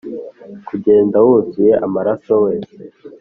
[0.67, 2.79] kugenda wuzuye amaraso wese